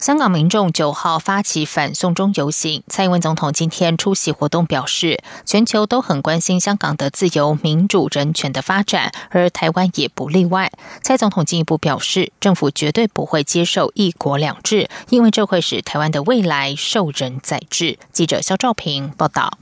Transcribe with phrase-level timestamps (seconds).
[0.00, 10.72] 香港民众九号发起反送中游行，蔡英文总统今天出席活动，表示全球都很关心香港的自由、民主、人权的发展，而台湾也不例外。
[11.02, 17.98] 蔡总统进一步表示，政府绝对不会接受一国两制，因为这会使台湾的未来受人宰制。
[18.10, 19.58] 记者肖兆平报道。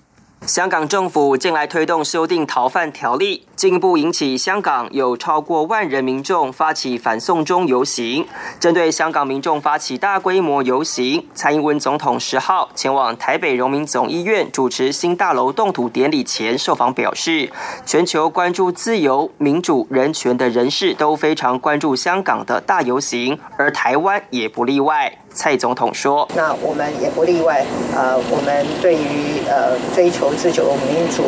[0.46, 8.24] 香港政府近来推动修订逃犯条例，进一步引起香港有超过万人民众发起反送中游行。
[8.60, 17.50] 针对香港民众发起大规模游行，蔡英文总统十号前往台北荣民总医院主持新大楼动土典礼前受访表示，
[17.84, 25.12] 全球关注自由、民主、人权的人士都非常关注香港的大游行，而台湾也不例外。
[25.30, 27.64] 蔡总统说：“那我们也不例外。
[27.94, 31.22] 呃，我们对于呃追求自由、民主、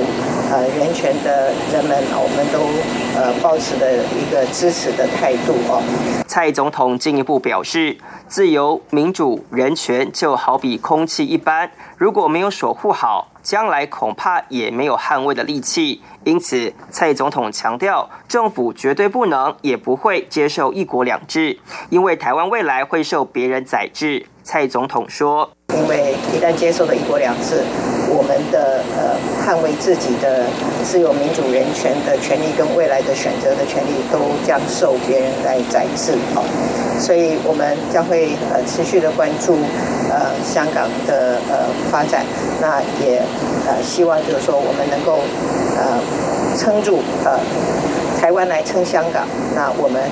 [0.50, 2.58] 呃人权的人们，我们都
[3.18, 5.82] 呃保持的一个支持的态度哦。”
[6.26, 7.96] 蔡总统进一步表示
[8.28, 24.26] ：“自由、民主、人权就好比空气一般，如果没有守护好。”将来恐怕也没有捍卫的力气，因此蔡总统强调，政府绝对不能也不会接受一国两制，因为台湾未来会受别人宰制。
[24.42, 27.62] 蔡总统说：“因为一旦接受了一国两制。”
[28.12, 30.44] 我们的呃，捍卫自己的
[30.82, 36.42] 自由、民主、人权的权利跟未来的选择的权利，都将受别人来宰制哦。
[36.98, 39.54] 所以我们将会呃持续的关注
[40.10, 42.26] 呃香港的呃发展，
[42.60, 43.22] 那也
[43.64, 45.20] 呃希望就是说我们能够
[45.78, 46.02] 呃
[46.58, 47.38] 撑住呃
[48.20, 49.22] 台湾来撑香港，
[49.54, 50.02] 那我们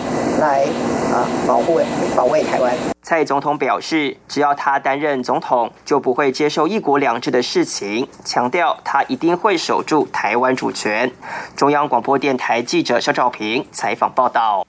[0.41, 0.64] 来
[1.12, 1.81] 啊保护
[2.17, 2.74] 保卫台湾。
[3.02, 11.11] 蔡总统表示，只要他担任总统，就不会接受一国两制的事情，强调他一定会守住台湾主权。
[11.57, 14.67] 中央广播电台记者肖兆平采访报道。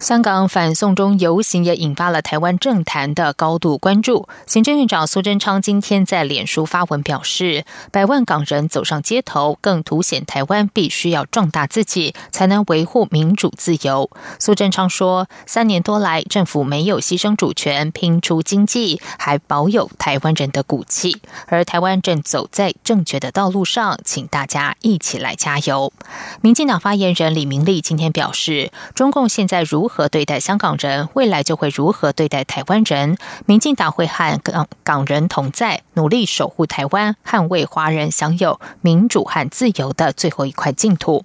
[0.00, 4.26] 香港反送中游行也引发了台湾政坛的高度关注。
[4.46, 14.10] 行政院长苏贞昌今天在脸书发文表示，百万港人走上街头，更凸显台湾必须要壮大自己，才能维护民主自由。
[14.38, 25.92] 苏贞昌说，三年多来，政府没有牺牲主权，拼出经济，还保有台湾人的骨气，而台湾正走在正确的道路上，请大家一起来加油。
[26.40, 33.18] 民进党发言人李明利今天表示，中共现在如何对待香港人，未来就会如何对待台湾人。
[33.46, 41.24] 民进党会和港港人同在，努力守护台湾，捍卫华人享有民主和自由的最后一块净土。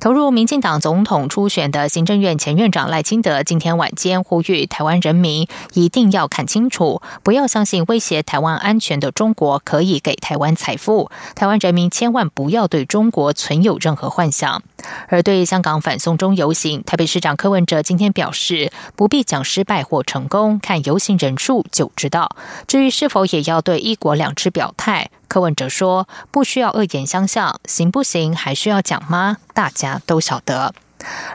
[0.00, 11.10] 投入民进党总统初选的行政院前院长赖清德今天晚间呼吁台湾人民一定要看清楚，不要相信威胁台湾安全的中国可以给台湾财富。
[11.34, 14.62] 台湾人民千万不要对中国存有任何幻想。
[15.08, 22.36] 而对香港反送中游行，台北市长柯文哲今天表示，不必讲失败或成功，看游行人数就知道。
[22.66, 29.38] 至于是否也要对一国两制表态，柯文哲说，不需要恶言相向，行不行还需要讲吗？
[29.54, 30.74] 大家都晓得。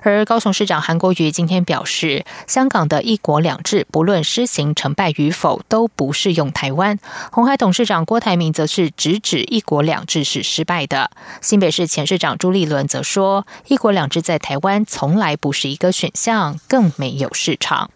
[0.02, 6.98] 而高雄市长韩国瑜今天表示，香港的一国两制不论施行成败与否，都不适用台湾。
[7.32, 11.12] 红海董事长郭台铭则是直指一国两制是失败的。
[11.42, 17.92] 新北市前市长朱立伦则说，一国两制在台湾从来不是一个选项，更没有市场。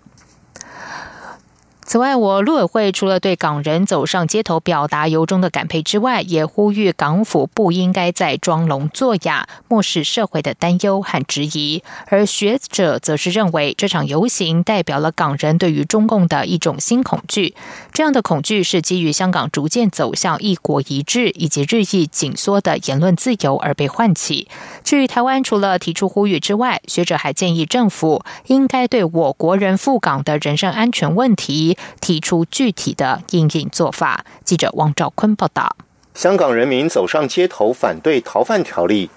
[1.88, 11.84] 此外，我陆委会除了对港人走上街头表达由衷的感佩之外，也呼吁港府不应该再装聋作哑，漠视社会的担忧和质疑。
[12.08, 17.54] 而学者则是认为，这场游行代表了港人对于中共的一种新恐惧。
[17.94, 24.48] 这样的恐惧是基于香港逐渐走向一国一制以及日益紧缩的言论自由而被唤起。
[24.84, 31.75] 至于台湾，除了提出呼吁之外，学者还建议政府应该对我国人赴港的人身安全问题。
[32.02, 34.26] 提出具体的应应做法。
[34.44, 35.76] 记者汪兆坤报道：
[36.14, 39.10] 香港人民走上街头反对逃犯条例。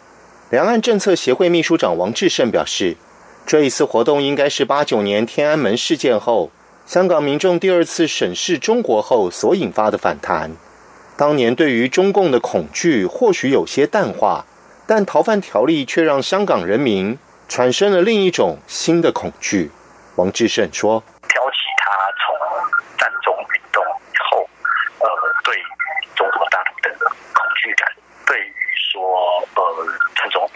[0.51, 2.97] 两岸政策协会秘书长王志胜表示，
[3.47, 6.51] 这一次活动应该是八九年天安门事件后，
[6.87, 10.57] 香港民众第二次审视中国后所引发的反弹。
[11.17, 14.47] 当年对于中共的恐惧或许有些淡化，
[14.87, 17.19] 但逃犯条例却让香港人民
[17.49, 19.71] 产生了另一种新的恐惧。
[20.17, 21.05] 王志胜说。
[26.17, 27.87] 中国大陆的恐惧感，
[28.27, 28.53] 对于
[28.91, 28.99] 说
[29.55, 29.63] 呃，
[30.17, 30.51] 陈总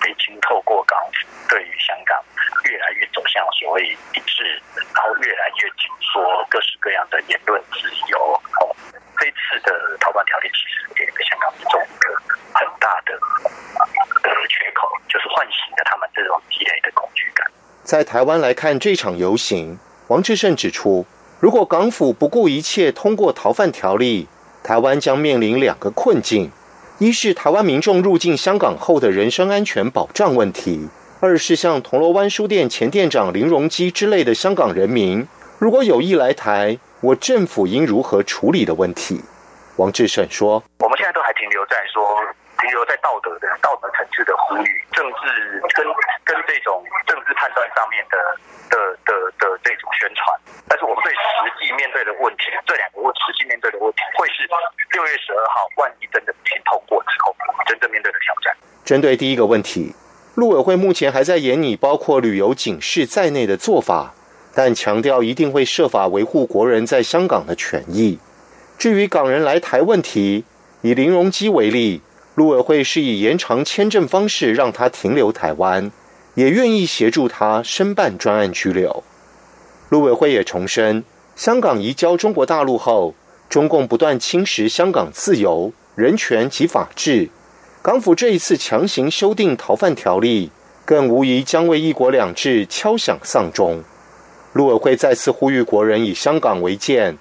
[0.00, 2.22] 北京透过港府对于香港
[2.64, 4.44] 越来越走向所谓一致，
[4.94, 8.40] 然后越来越紧缩各式各样的言论自由。
[9.18, 12.14] 这次的逃犯条例其实给香港民众一个
[12.52, 13.14] 很大的
[14.22, 17.46] 的缺口，就是唤醒了他们这种积累的恐惧感。
[17.82, 19.78] 在台湾来看这场游行，
[20.08, 21.06] 王志胜指出，
[21.40, 24.28] 如果港府不顾一切通过逃犯条例，
[24.62, 26.50] 台湾将面临两个困境：
[26.98, 30.88] 一是台湾民众入境香港后的人身安全保障问题；
[31.18, 35.26] 二是像铜锣湾书店前店长林荣基之类的香港人民，
[35.58, 39.20] 如果有意来台，我政府应如何处理的问题。
[39.74, 42.00] 王志胜说：“我们现在都还停留在说。”
[42.64, 45.84] 停留在道德的道德层次的呼吁，政治跟
[46.24, 48.16] 跟这种政治判断上面的
[48.72, 50.32] 的的的这种宣传，
[50.66, 54.48] 但是我们对实际面对的问题，这两个问实际面对的问题，会是
[54.96, 58.56] 六月十二号万一真的不通过之后，真正面对的挑战。
[58.82, 59.94] 针对第一个问题，
[60.34, 64.14] 陆委会目前还在研拟包括旅游警示在内的做法，
[64.54, 68.18] 但强调一定会设法维护国人在香港的权益。
[68.78, 70.46] 至于港人来台问题，
[70.80, 72.00] 以林荣基为例。
[72.34, 75.92] 陆委会是以延长签证方式让他停留台湾，
[76.34, 79.04] 也愿意协助他申办专案居留。
[79.88, 81.04] 陆委会也重申，
[81.36, 83.14] 香港移交中国大陆后，
[83.48, 87.28] 中共不断侵蚀香港自由、人权及法治。
[87.80, 90.50] 港府这一次强行修订逃犯条例，
[90.84, 93.84] 更无疑将为一国两制敲响丧钟。
[94.54, 97.16] 陆委会再次呼吁国人以香港为鉴，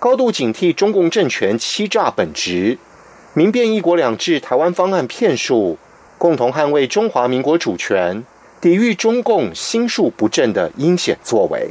[0.00, 2.78] 高度警惕中共政权欺诈本质。
[3.38, 5.76] 明辨“一国两制”台湾方案骗术，
[6.16, 8.24] 共同捍卫中华民国主权，
[8.62, 11.68] 抵御中共心术不正的阴险作为。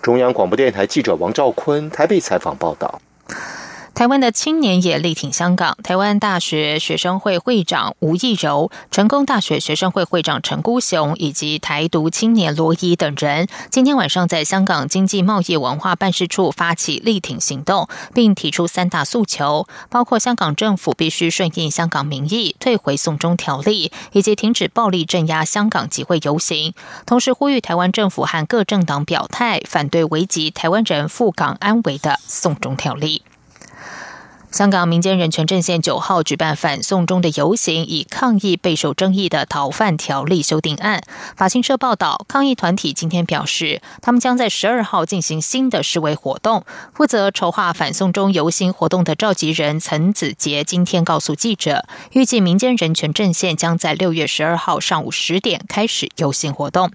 [0.00, 3.00] 中央广播电台记者王兆坤台北采访报道。
[4.02, 5.78] 台湾的青年也力挺香港。
[5.84, 26.74] 台湾大学学生会会长吴义柔、成功大学学生会会长陈孤雄以及台独青年罗伊等人，今天晚上在香港经济贸易文化办事处发起力挺行动，并提出三大诉求，包括香港政府必须顺应香港民意，退回送中条例，以及停止暴力镇压香港集会游行。
[27.06, 33.22] 同时呼吁台湾政府和各政党表态，反对危及台湾人赴港安危的送中条例。
[34.52, 41.02] 香港民间人权阵线九号举办反送中的游行，以抗议备受争议的逃犯条例修订案。
[41.34, 46.66] 法新社报道，抗议团体今天表示，他们将在十二号进行新的示威活动。
[46.92, 56.90] 负责筹划反送中游行活动的召集人陈子杰今天告诉记者，预计民间人权阵线将在六月十二号上午十点开始游行活动。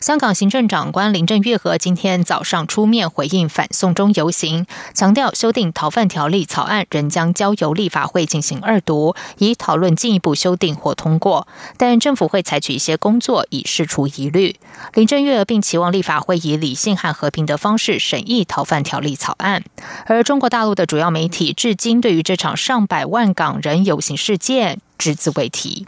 [0.00, 7.01] 香港行政长官林郑月娥今天早上出面回应反送中游行，强调修订逃犯条例草案仍。
[7.08, 11.46] 将交由立法会进行二读，以讨论进一步修订或通过。
[11.76, 14.56] 但政府会采取一些工作以释除疑虑。
[14.94, 19.62] 林郑月娥并期望立法会以理性和和平的方式审议逃犯条例草案。
[20.06, 25.86] 而中国大陆的主要媒体至今对于这场上百万港人游行事件只字未提。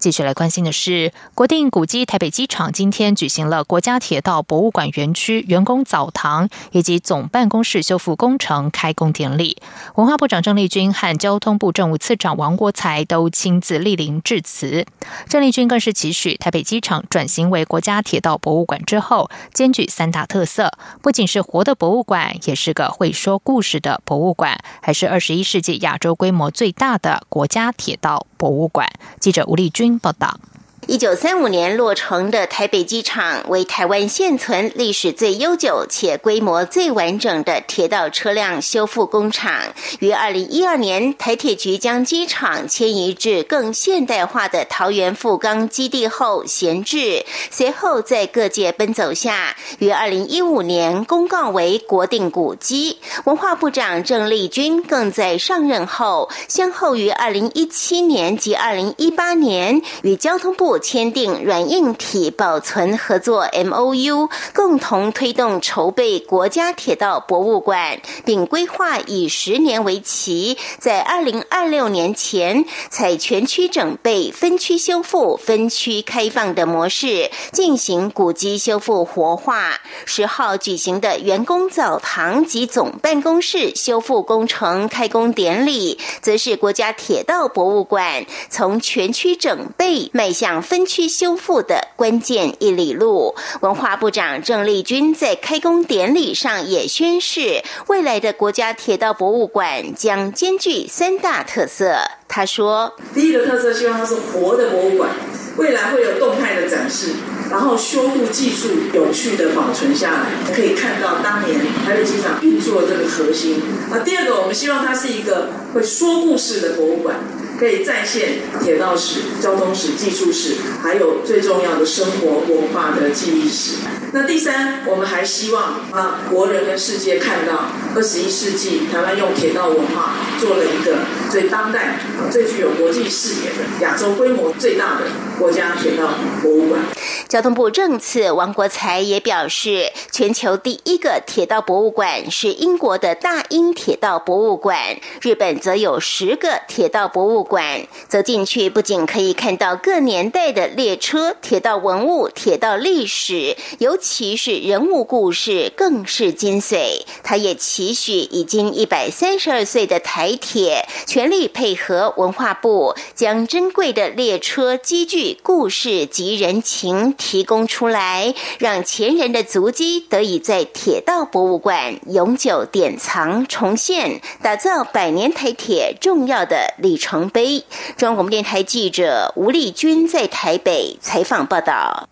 [0.00, 9.58] 继续来关心的是，国定古迹台北机场今天举行了国家铁道博物馆园区员工澡堂以及总办公室修复工程开工典礼。
[9.96, 14.86] 文化部长郑丽君和交通部政务次长王国才都亲自莅临致辞。
[15.28, 28.88] 郑丽君更是期许台北机场转型为国家铁道博物馆之后，兼具三大特色：不仅是活的博物馆，也是个会说故事的博物馆，还是二十一世纪亚洲规模最大的国家铁道博物馆。
[29.20, 29.98] 记者吴丽君。
[29.98, 30.40] 报道。
[30.86, 39.52] 一九三五年落成的台北机场为台湾现存历史最悠久且规模最完整的铁道车辆修复工厂。
[40.00, 52.98] 于二零一二年，台铁局将机场迁移至更现代化的桃园富冈基地后闲置，随后在各界奔走下，于二零一五年公告为国定古迹。
[53.24, 60.79] 文化部长郑丽君更在上任后，先后于二零一七年及二零一八年与交通部。
[60.80, 79.80] 签订软硬体保存合作 M O U，共同推动筹备国家铁道博物馆，并规划以十年为期，在二零二六年前采全区整备、分区修复、分区开放的模式进行古迹修复活化。
[80.06, 90.59] 十号举行的员工澡堂及总办公室修复工程开工典礼，则是国家铁道博物馆从全区整备迈向。
[90.62, 101.96] 分区修复的关键一里路，文化部长郑丽君在开工典礼上也宣示，未来的国家铁道博物馆将兼具三大特色。
[102.28, 105.10] 他说：“第一个特色，希望它是活的博物馆。”
[105.58, 107.10] 未来会有动态的展示，
[107.50, 113.60] 然后修复技术有序的保存下来，可以看到当年台北机场运作这个核心。
[113.90, 117.16] 那第二个，我们希望它是一个会说故事的博物馆。
[117.60, 123.99] 可以再现铁道史、交通史、技术史，还有最重要的生活文化的记忆史。
[124.12, 125.62] 那第三，我们还希望
[125.92, 130.96] 啊，国人跟世界看到二十一世纪台湾用铁道文化做了一个
[131.30, 132.00] 最当代、
[132.30, 135.02] 最具有国际视野的亚洲规模最大的
[135.38, 136.08] 国家铁道
[136.42, 136.80] 博物馆。
[137.28, 147.86] 交通部政次王国才也表示，全球第一个铁道博物馆是英国的大英铁道博物馆，日本则有十个铁道博物馆。
[148.08, 157.02] 走进去，不仅可以看到各年代的列车、铁道文物、铁道历史，尤其是人物故事，更是精髓。
[157.22, 167.14] 他也期许已经一百三十二岁的台铁，全力配合文化部，将珍贵的列车机具、故事及人情。
[167.18, 177.64] 提供出来，让前人的足迹得以在铁道博物馆永久典藏重现，打造百年台铁重要的里程碑。
[177.96, 182.08] 中央广播电台记者吴丽君在台北采访报道。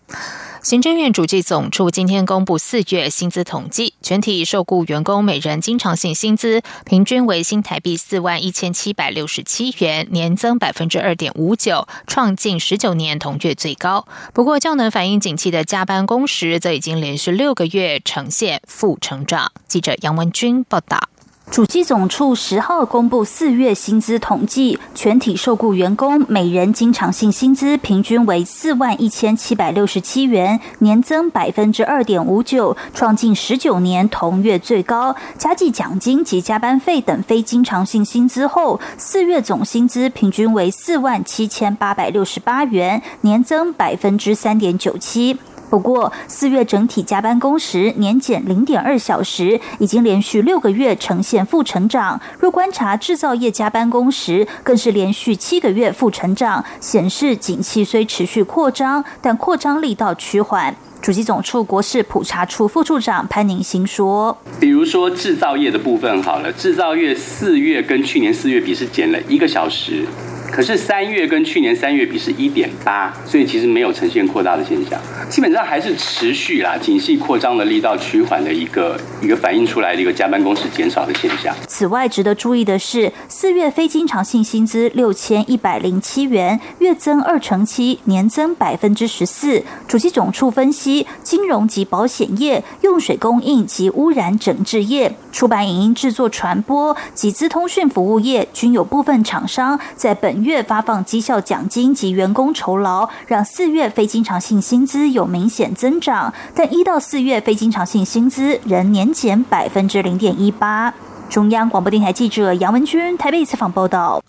[0.61, 14.05] 行政院主计总处今天公布四月薪资统计，全体受雇员工每人经常性薪资平均为新台币四万一千七百六十七元，年增百分之二点五九，创近十九年同月最高。
[14.33, 19.53] 不过，较能反映景气的加班工时，则已经连续六个月呈现负成长。
[19.65, 21.09] 记者杨文君报道。
[21.51, 35.15] 主机总处十号公布四月薪资统计，全体受雇员工每人经常性薪资平均为四万一千七百六十七元，年增百分之二点五九，创近十九年同月最高。
[35.39, 45.35] 加计奖金及加班费等非经常性薪资后，四月总薪资平均为四万七千八百六十八元，年增百分之三点九七。
[45.69, 52.19] 不过，四月整体加班工时年减零点二小时，已经连续六个月呈现负成长。
[52.39, 60.75] 若观察制造业加班工时，更是连续七个月负成长，显示景气虽持续扩张，但扩张力道趋缓。
[61.01, 70.05] 主机总处国事普查处副处长潘宁新说：“比如说制造业的部分，好了，制造业四月跟去年四月比是减了一个小时。”
[70.51, 81.55] 可是三月跟去年三月比是一点八，所以其实没有呈现扩大的现象，基本上还是持续啦，景气扩张的力道趋缓的一个一个反映出来的一个加班工时减少的现象。
[81.67, 89.63] 此外，值得注意的是，四月非经常性薪资六千一百零七元，月增二成七，年增百分之十四。
[89.87, 100.38] 主机总处分析，金融及保险业、用水供应及污染整治业、出版影音制作传播及资通讯服务业均有部分厂商在本。
[100.43, 110.93] 月发放绩效奖金及员工酬劳，让四月非经常性薪资有明显增长，但一到四月非经常性薪资仍年减百分之零点一八。
[111.29, 114.21] 中央广播电台记者杨文君台北采访报道。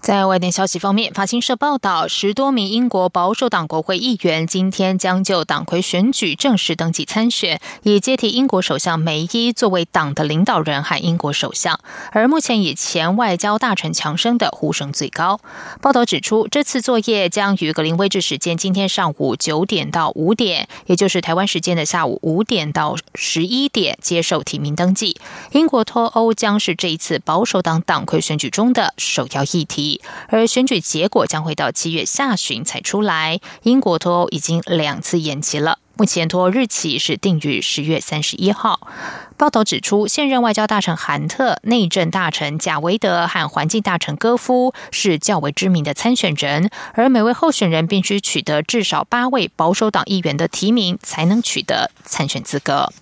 [0.00, 11.78] 在外电消息方面，法新社报道，十多名英国保守党国会议员今天将就党魁选举正式登记参选，以接替英国首相梅伊作为党的领导人和英国首相。
[12.12, 15.40] 而目前以前外交大臣强生的呼声最高。
[15.82, 25.18] 报道指出，这次作业将于格林威治时间今天上午九点到五点，也就是台湾时间的下午五点到十一点接受提名登记。
[25.52, 29.87] 英国脱欧将是这一次保守党党魁选举中的首要议题。
[30.28, 33.40] 而选举结果将会到七月下旬才出来。
[33.62, 38.88] 英国脱欧已经两次延期了，目前脱欧日期是定于十月三十一号。
[39.36, 52.92] 报道指出，现任外交大臣韩特、内政大臣贾维德和环境大臣戈夫是较为知名的参选人，而每位候选人必须取得至少八位保守党议员的提名，才能取得参选资格。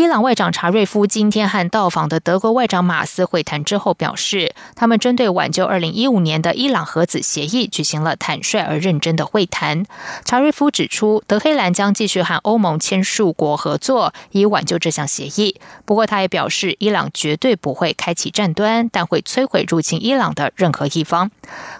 [0.00, 9.84] 伊朗外长查瑞夫今天和到访的德国外长马斯会谈之后表示，他们针对挽救二零一五年的伊朗核子协议举行了坦率而认真的会谈。
[10.24, 15.60] 查瑞夫指出，德黑兰将继续和欧盟签署国合作，以挽救这项协议。
[15.84, 21.30] 不过，他也表示，伊朗绝对不会开启战端，但会摧毁入侵伊朗的任何一方。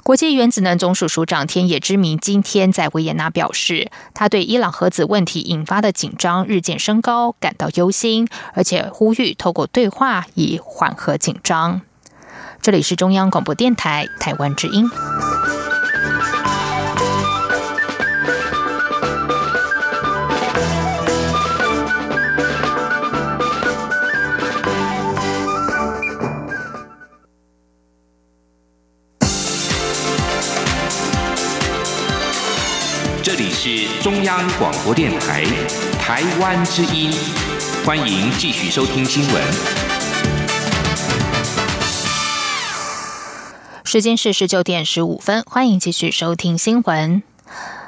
[0.02, 8.10] 国际原子能总署署长天野之明今天在维也纳表示，他对伊朗核子问题引发的紧张日渐升高感到忧心。
[8.11, 11.81] 心，而且呼吁透过对话以缓和紧张。
[12.61, 14.90] 这里是中央广播电台台湾之音。
[33.23, 35.45] 这里是中央广播电台
[36.00, 37.12] 台湾之音，
[37.84, 39.42] 欢迎继续收听新闻。
[43.84, 47.22] 时间是十九点十五分，欢迎继续收听新闻。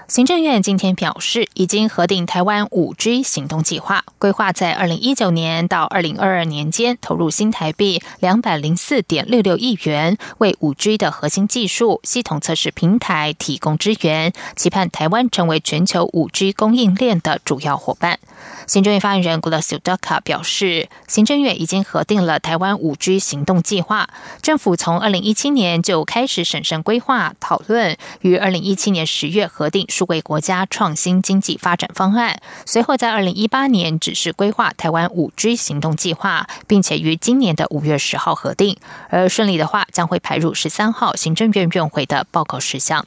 [0.09, 18.19] 行政院今天表示，已经核定台湾五 G 行动计划，规划在二零一九年到二零二二年间投入新台币两百零四点六六亿元，为五 G 的核心技术、系统测试平台提供支援，期盼台湾成为全球五 G 供应链的主要伙伴。
[18.67, 24.09] 行政院发言人 Gulasu Daka 表示，行政院已经核定了台湾五 G 行动计划。
[24.41, 38.77] 政府从二零一七年就开始审慎规划讨论，于二零一七年十月核定数位国家创新经济发展方案，随后在二零一八年指示规划台湾五 G 行动计划，并且于今年的五月十号核定。
[39.09, 43.07] 而顺利的话，将会排入十三号行政院院会的报告事项。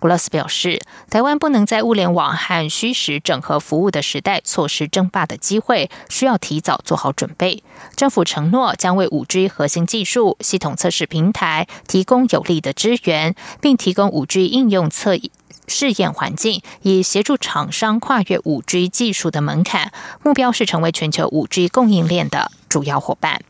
[0.00, 0.80] 古拉斯表示，
[1.10, 7.64] 台湾不能在物联网和虚实整合服务的时代错失争霸的机会，需要提早做好准备。
[7.96, 15.18] 政府承诺将为五 G 核心技术、系统测试平台提供有力的支援，并提供五 G 应用测
[15.66, 19.92] 试验环境，以协助厂商跨越五 G 技术的门槛。
[20.22, 23.42] 目标是成为全球五 G 供应链的主要伙伴。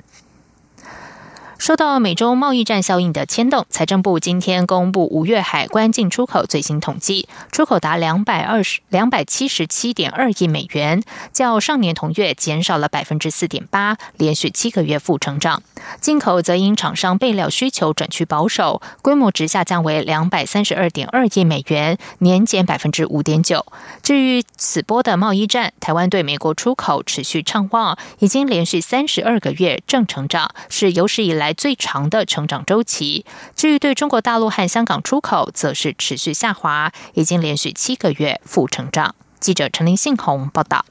[1.62, 15.62] 受到美中贸易战效应的牵动，财政部今天公布五月海关进出口最新统计，出口达两百二十两百七十七点二亿美元，较上年同月减少了百分之四点八，连续七个月负成长。
[16.00, 23.64] 进口则因厂商备料需求转趋保守，规模值下降为两百三十二点二亿美元，年减百分之五点九。
[24.02, 33.24] 至于此波的贸易战，台湾对美国出口持续畅旺，已经连续三十二个月正成长，是有史以来最长的成长周期。
[33.54, 39.14] 至于对中国大陆和香港出口，则是持续下滑，已经连续七个月负成长。
[39.40, 40.84] 记者陈林信宏报道。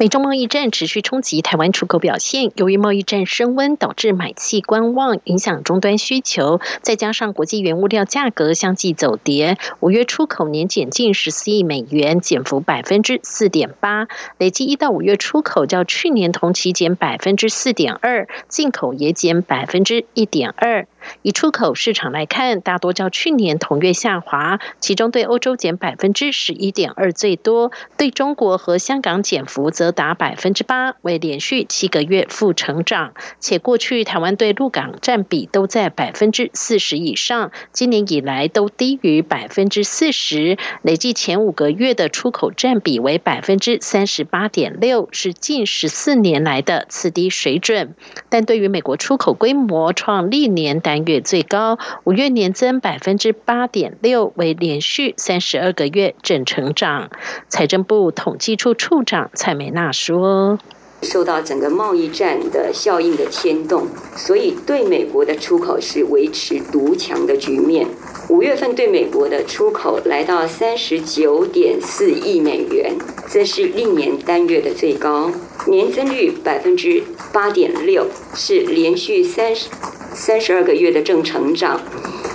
[0.00, 14.08] 美中贸易战持续冲击台湾出口表现，由于贸易战升温，导致买气观望，影响终端需求，再加上国际原物料价格相继走跌，五月出口年减近十四亿美元，减幅百分之四点八，
[14.38, 20.86] 累计一到五月出口较去年同期减百分之四点二，进口也减百分之一点二。
[21.22, 33.12] 以出口市场来看，大多较去年同月下滑，其中对欧洲减百分之十一点二最多，对中国和香港减幅则达百分之八，为连续七个月负成长。
[33.38, 47.94] 且过去台湾对陆港占比都在百分之四十以上，今年以来都低于百分之四十，累计前五个月的出口占比为百分之三十八点六，是近十四年来的次低水准。
[48.28, 57.10] 但对于美国出口规模创历年单月最高，五月年增百分之八点六，为连续三十二个月正成长。
[57.48, 60.58] 财政部统计处处长蔡美娜说
[61.02, 67.86] ：“受到整个贸易战的效应的牵动，所以对美国的出口是维持独强的局面。
[68.28, 72.96] 五月份对美国的出口来到三十九点四亿美元，
[73.28, 75.30] 这是历年单月的最高，
[75.66, 79.68] 年增率百分之八点六，是连续三十。”
[80.12, 81.80] 三十二个月的正成长，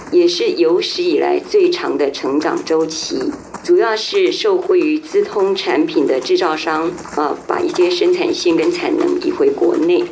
[0.09, 3.19] 也是有史以来最长的成长周期，
[3.63, 10.05] 主要是受惠于资通产品的制造商啊，把一些生产线跟产能移回国内。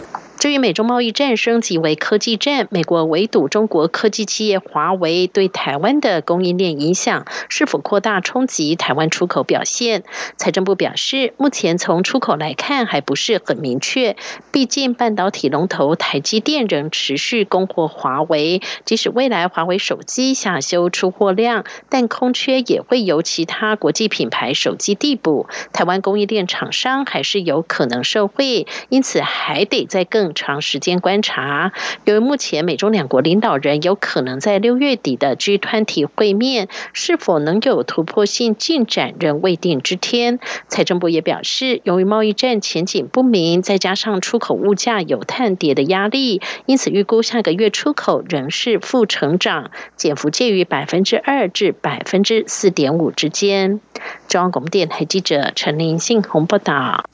[0.44, 10.04] 至于美中贸易战升级为科技战，美国围堵中国科技企业华为对台湾的供应链影响是否扩大冲击台湾出口表现？
[10.36, 14.18] 财政部表示，目前从出口来看还不是很明确，
[14.52, 30.33] 毕竟半导体龙头台积电仍持续供货华为，即使未来华为手机下修出货量，但空缺也会由其他国际品牌手机递补，台湾供应链厂商还是有可能受惠，因此还得再更。
[30.34, 31.72] 长时间观察，
[32.06, 40.39] 由于目前美中两国领导人有可能在六月底的 G 团体会面，是否能有突破性进展仍未定之天。
[40.67, 53.80] 财政部也表示，由于贸易战前景不明，再加上出口物价有探跌的压力，因此预估下个月出口仍是负成长，减幅介于百分之二至百分之四点五之间。
[54.28, 57.06] 中央广播电台记者陈林信宏报道。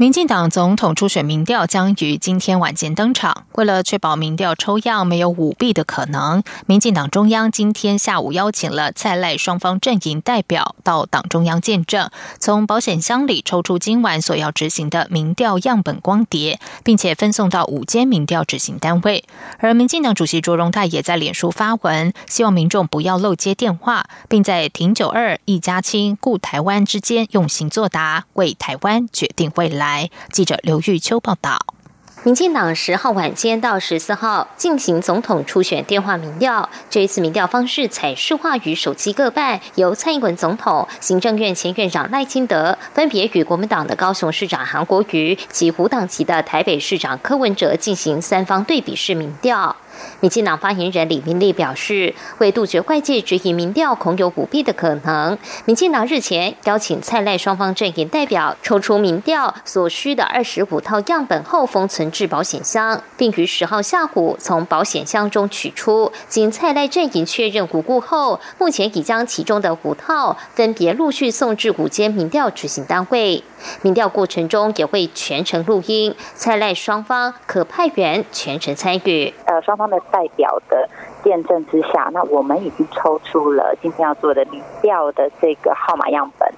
[0.00, 3.44] 民进党总统初选民调将于今天晚间登场。
[3.52, 19.24] 为了确保民调抽样没有舞弊的可能，民进党中央今天下午邀请了蔡赖双方阵营代表到党中央见证，从保险箱里抽出今晚所要执行的民调样本光碟，并且分送到五间民调执行单位。
[19.58, 29.89] 而民进党主席卓荣泰也在脸书发文，希望民众不要漏接电话，并在挺九二、一家亲、顾台湾之间用心作答，为台湾决定未来。
[30.30, 31.58] 记者刘玉秋报道。
[32.22, 49.74] 民进党十号晚间到十四号进行总统初选电话民调，这一次民调方式采视话与手机各半，由蔡英文总统、行政院前院长赖清德分别与国民党的高雄市长韩国瑜及无党籍的台北市长柯文哲进行三方对比式民调。
[50.20, 66.12] 民进党发言人李明利表示，为杜绝外界质疑民调恐有舞弊的可能，民进党日前邀请蔡赖双方阵营代表抽出民调所需的二十五套样本后封存至保险箱，并于十号下午从保险箱中取出。
[66.28, 73.42] 经蔡赖阵营确认无故后，目前已将其中的五套分别陆续送至五间民调执行单位。
[73.82, 79.34] 民调过程中也会全程录音，蔡赖双方可派员全程参与。
[79.44, 80.88] 呃，双方那代表的
[81.22, 86.52] 见证之下，那我们已经抽出了今天要做的民调的这个号码样本。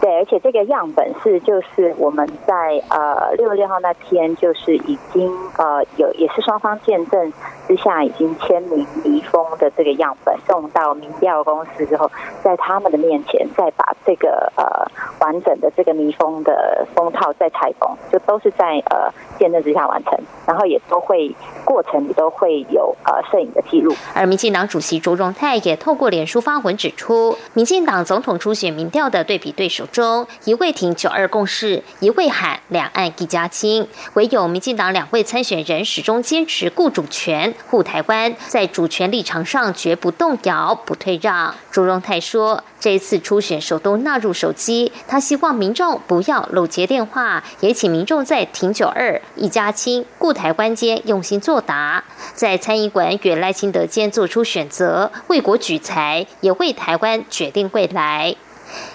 [0.00, 7.32] 对，而且这个样本是就是我们在呃六月六号那天就是已经呃有也是双方见证
[7.66, 12.10] 之下已经签名密封的这个样本送到民调公司之后，
[12.42, 14.86] 在他们的面前再把这个呃
[15.20, 23.94] 完整的这个密封的封套再拆封，就都是在呃见证之下完成，然后也都会过程里都会有呃摄影的记录。
[24.12, 29.86] 而民进党主席卓荣泰也透过脸书发文指出，民进党总统初选民调的对比对手。
[29.86, 41.54] 中一位挺九二共识，一位喊两岸一家亲，唯有民进党两位参选人始终坚持顾主权、护台湾，在主权立场上绝不动摇、不退让。
[41.70, 52.02] 朱荣泰说，这一次初选首都纳入手机，他希望民众不要漏接电话，也请民众在挺九二、一家亲、顾台湾间用心作答，
[52.34, 58.34] 在参议馆与赖清德间做出选择，为国举才，也为台湾决定未来。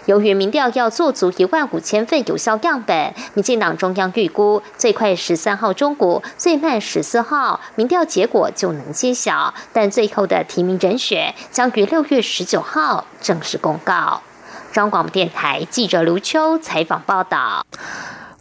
[0.08, 9.54] 由于民调要做足一万五千份有效样本，民进党中央预估最快十三号中午，最慢十四号，民调结果就能揭晓。
[9.72, 14.22] 但最后的提名人选将于六月十九号正式公告。
[14.74, 17.66] 中广电台记者刘秋采访报道。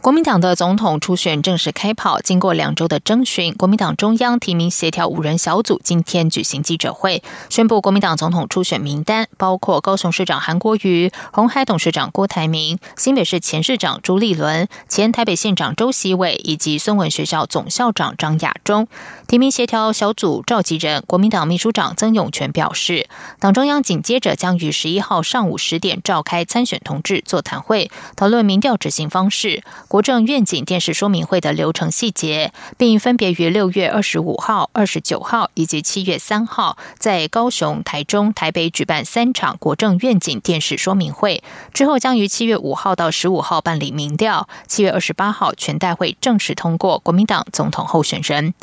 [0.01, 18.87] 国民党的总统初选正式开跑，经过两周的征询，国民党中央提名协调五人小组今天举行记者会，宣布国民党总统初选名单，包括高雄市长韩国瑜、红海董事长郭台铭、新北市前市长朱立伦、前台北县长周锡伟以及孙文学校总校长张亚中。
[19.27, 29.61] 提名协调小组召集人国民党秘书长曾永权表示，党中央紧接着将于十一号上午十点召开参选同志座谈会，讨论民调执行方式。
[29.89, 41.43] 国国政愿景电视说明会的流程细节，并分别于六月二十五号、二十九号以及七月三号在高雄、台中、台北举办三场国政愿景电视说明会。
[41.73, 48.53] 之后将于七月五号到十五号办理民调，七月二十八号全代会正式通过国民党总统候选人。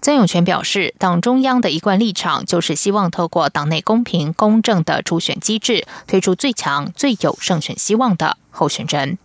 [0.00, 9.18] 曾永权表示，党中央的一贯立场就是希望透过党内公平公正的初选机制，推出最强、最有胜选希望的候选人。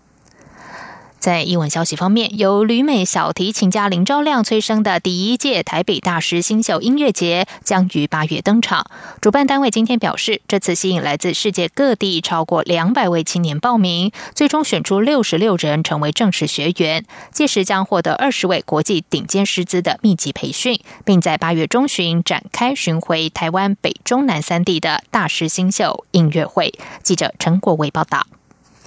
[1.21, 8.87] 在英文消息方面，由旅美小提琴家林昭亮催生的第一届台北大师新秀音乐节将于八月登场。
[9.21, 26.73] 主办单位今天表示，这次吸引来自世界各地超过两百位青年报名，最终选出六十六人成为正式学员，届时将获得二十位国际顶尖师资的密集培训，并在八月中旬展开巡回台湾北中南三地的大师新秀音乐会。
[27.03, 28.25] 记者陈国伟报道。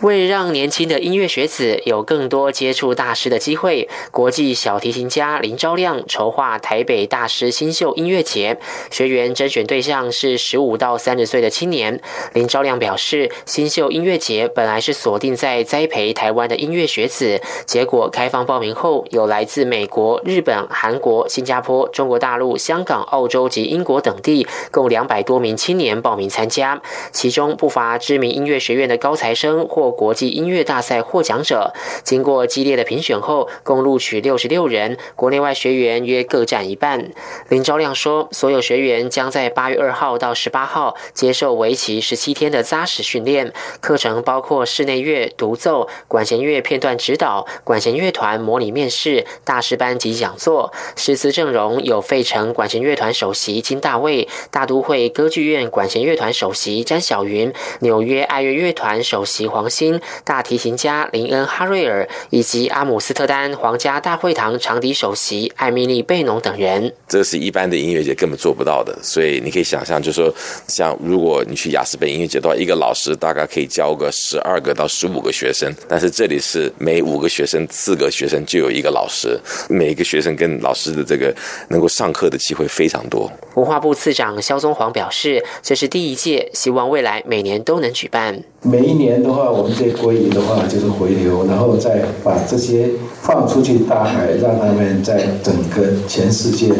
[0.04, 8.58] 为让年轻的音乐学子有更多接触大师的机会，国际小提琴家林昭亮筹划台北大师新秀音乐节，
[8.90, 12.02] 学员甄选对象是十五到三十岁的青年。
[12.34, 29.93] 林昭亮表示，新秀音乐节本来是锁定在栽培台湾的音乐学子，结果开放报名后，有来自美国、日本、韩国、新加坡、中国大陆、香港、澳洲及英国等地共两百多名青年报名参加，其中不乏知名音乐学院的高材生或。
[29.94, 31.72] 国际音乐大赛获奖者。
[32.02, 37.10] 经过激烈的评选后，共录取六十六人，国内外学员约各占一半。
[37.48, 50.72] 林昭亮说，所有学员将在八月二号到十八号接受为期十七天的扎实训练，课程包括室内乐、独奏、管弦乐片段指导、管弦乐团模拟面试、大师班及讲座。
[50.96, 66.92] 师资阵容有费城管弦乐团首席金大卫、大都会歌剧院管弦乐团首席詹小云、纽约爱乐乐团首席黄兴、大提琴家林恩哈瑞尔以及阿姆斯特丹皇家大会堂长笛首席艾米丽贝农等人。
[67.08, 70.32] 这是一般的音乐节根本做不到的，所以你可以想象，就是说，
[70.68, 81.34] 像如果你去雅斯贝音乐节的话，一个老师大概可以教个十二个到十五个学生，但是这里是每五个学生四个学生就有一个老师，每个学生跟老师的这个
[81.68, 83.30] 能够上课的机会非常多。
[83.54, 88.42] 文化部次长肖宗煌表示，这是第一届，希望未来每年都能举办。
[88.62, 92.90] 每一年的话，我们这归隐的话就是回流，然后再把这些
[93.22, 96.76] 放出去大海，让他们在整个全世界的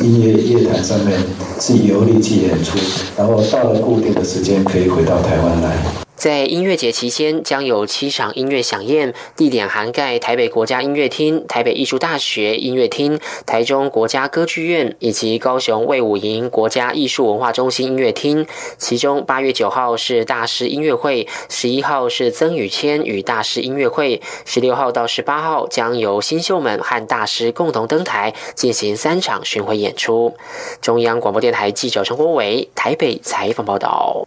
[0.00, 1.18] 音乐乐坛上面
[1.58, 2.78] 去游历去演出，
[3.16, 6.07] 然后到了固定的时间可以回到台湾来。
[6.18, 18.44] 在音乐节期间，将有七场音乐响宴，地点涵盖台北国家音乐厅、台北艺术大学音乐厅、台中国家歌剧院以及高雄卫武营国家艺术文化中心音乐厅。
[18.78, 30.34] 其中，八月九号是大师音乐会，十一号是曾宇谦与大师音乐会，十六号到十八号将由新秀们和大师共同登台，进行三场巡回演出。
[30.82, 34.26] 中央广播电台记者陈国伟台北采访报道。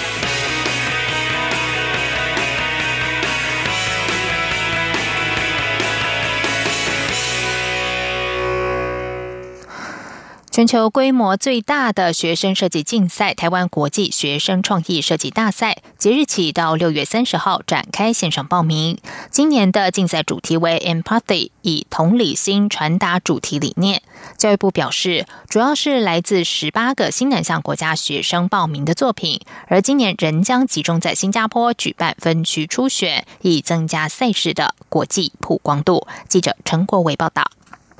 [10.51, 18.97] 全球规模最大的学生设计竞赛——台湾国际学生创意设计大赛，即日起到六月三十号展开线上报名。
[19.29, 24.01] 今年的竞赛主题为 “Empathy”，以同理心传达主题理念。
[24.37, 36.05] 教育部表示，主要是来自十八个新南向国家学生报名的作品，而今年仍将集中在新加坡举办分区初选，以增加赛事的国际曝光度。
[36.27, 37.49] 记者陈国伟报道。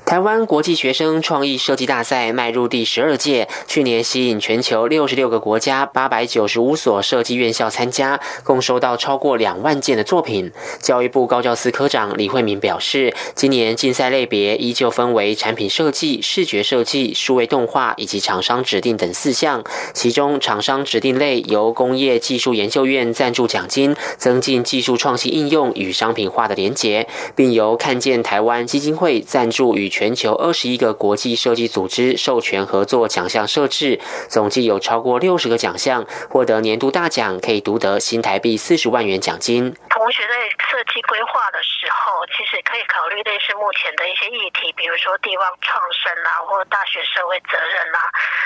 [0.04, 10.52] 台湾国际学生创意设计大赛迈入第十二届，去年吸引全球六十六个国家八百九十五所设计院校参加，共收到超过两万件的作品。
[10.80, 19.64] 教育部高教司科长李惠敏表示，今年竞赛类别依旧分为产品设计、视觉设计、数位动画以及厂商指定等四项。
[19.94, 30.12] 其中，厂商指定类由工业技术研究院赞助奖金，增进技术创新应用与商品化的连结，并由看见台湾基金会赞助与全。
[30.14, 39.74] 球二十一个国际设计组织授权合作奖项设置，总计有超过六十个奖项获得年度大奖，可以独得新台币四十万元奖金。
[39.90, 40.34] 同学在
[40.70, 47.98] 设计规划的时候，其实可以考虑类似目前的一些议题，比如说地方创生啊，或大学社会责任啊，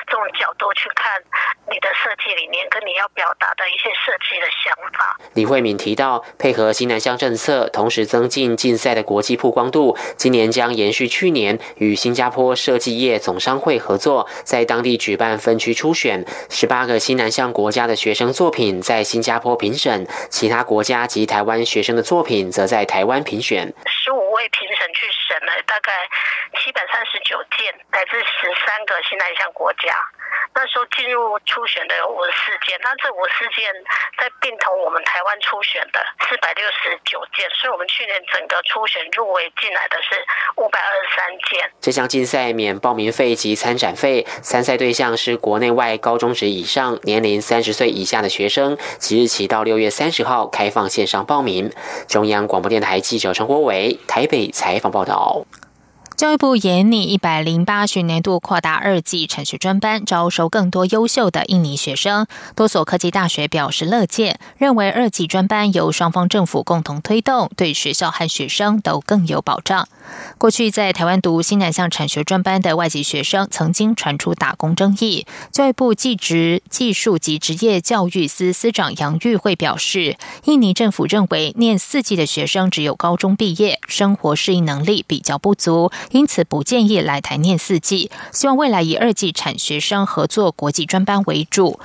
[0.06, 1.20] 这种角度去看
[1.68, 5.18] 你的设计理念跟你要表达的一些设计的想法。
[5.34, 11.35] 李慧敏提到，配合新南向政策，同时增进竞赛的国际曝光度，今年将延续去年。
[11.36, 23.72] 年与新加坡设计业总商会合作，在当地举办分区初选，十八个新南向国家的学生作品在新加坡评审，其他国家及台湾学生的作品则在台湾评选。
[23.84, 25.92] 十五位评审去审了大概
[26.58, 29.92] 七百三十九件，来自十三个新南向国家。
[30.56, 33.68] 那时候进入初选的有五十四件，那这五十四件
[34.16, 40.16] 在并同我们台湾初选的四百六十九件，所以我们去年整个初选入围进来的是
[40.56, 41.70] 五百二十三件。
[41.78, 48.78] 这项竞赛免报名费及参展费，参赛对象是国内外高中职以上、年龄三十岁以下的学生。
[48.98, 51.70] 即日起到六月三十号开放线上报名。
[52.08, 55.44] 中央广播电台记者陈国伟台北采访报道。
[56.16, 62.26] 教育部研拟一百零八学年度扩大二技产学专班，招收更多优秀的印尼学生。
[62.54, 69.86] 多所科技大学表示乐见，认为二技专班由双方政府共同推动，对学校和学生都更有保障。
[70.38, 75.26] 过去在台湾读新南向产学专班的外籍学生，曾经传出打工争议。
[75.52, 85.90] 教育部技职技术及职业教育司司长杨玉慧表示，印尼政府认为念四季的学生只有高中毕业，生活适应能力比较不足。
[86.10, 91.80] 因此不建议来台念四季，希望未来以二季产学生合作国际专班为主。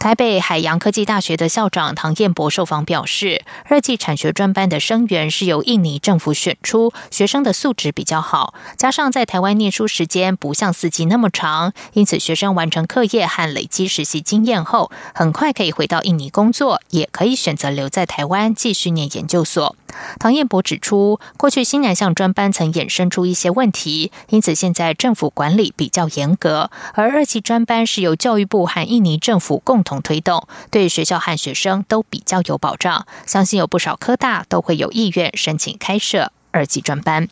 [0.00, 19.74] 台北海洋科技大学的校长唐彦博受访表示，二技产学专班的生源是由印尼政府选出，学生的素质比较好，加上在台湾念书时间不像四季那么长，因此学生完成课业和累积实习经验后，很快可以回到印尼工作，也可以选择留在台湾继续念研究所。
[20.18, 26.70] 唐彦博指出，过去新南向专班曾衍生出一些问题，因此现在政府管理比较严格。
[26.94, 33.06] 而二期专班是由教育部和印尼政府共同推动，对学校和学生都比较有保障。
[33.26, 37.28] 相信有不少科大都会有意愿申请开设二级专班。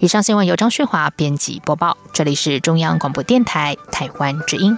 [0.00, 4.76] 以上新闻由张旭华编辑播报，这里是中央广播电台台湾之音。